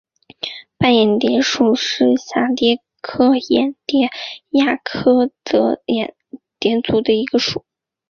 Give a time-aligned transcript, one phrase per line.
[0.79, 4.09] 斑眼蝶属是蛱蝶科眼蝶
[4.49, 6.15] 亚科帻眼
[6.57, 7.63] 蝶族中的一个属。